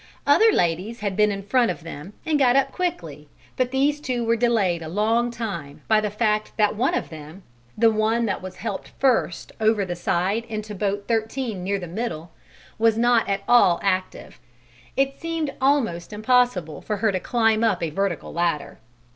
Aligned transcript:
Other 0.25 0.51
ladies 0.51 1.01
had 1.01 1.15
been 1.15 1.31
in 1.31 1.43
front 1.43 1.69
of 1.69 1.83
them 1.83 2.13
and 2.25 2.39
got 2.39 2.55
up 2.55 2.71
quickly, 2.71 3.27
but 3.55 3.69
these 3.69 4.01
two 4.01 4.25
were 4.25 4.35
delayed 4.35 4.81
a 4.81 4.87
long 4.89 5.29
time 5.29 5.83
by 5.87 6.01
the 6.01 6.09
fact 6.09 6.53
that 6.57 6.75
one 6.75 6.95
of 6.95 7.09
them 7.09 7.43
the 7.77 7.91
one 7.91 8.25
that 8.25 8.41
was 8.41 8.55
helped 8.55 8.93
first 8.97 9.51
over 9.61 9.85
the 9.85 9.95
side 9.95 10.45
into 10.45 10.73
boat 10.73 11.05
13 11.07 11.63
near 11.63 11.77
the 11.77 11.85
middle 11.85 12.31
was 12.79 12.97
not 12.97 13.29
at 13.29 13.43
all 13.47 13.79
active: 13.83 14.39
it 14.97 15.19
seemed 15.21 15.53
almost 15.61 16.11
impossible 16.11 16.81
for 16.81 16.97
her 16.97 17.11
to 17.11 17.19
climb 17.19 17.63
up 17.63 17.83
a 17.83 17.91
vertical 17.91 18.33
ladder. 18.33 18.79